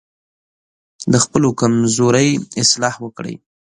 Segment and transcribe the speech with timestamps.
[1.11, 2.29] د خپلو کمزورۍ
[2.61, 3.35] اصلاح وکړئ.